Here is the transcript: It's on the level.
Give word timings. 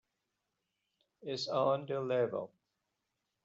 It's 1.21 1.47
on 1.47 1.85
the 1.85 1.99
level. 2.01 2.49